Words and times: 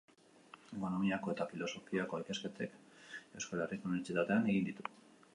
Ekonomiako 0.75 1.33
eta 1.33 1.45
Filosofiako 1.51 2.21
ikasketak 2.23 2.73
Euskal 3.41 3.61
Herriko 3.65 3.91
Unibertsitatean 3.91 4.49
egin 4.55 4.65
ditu. 4.71 4.89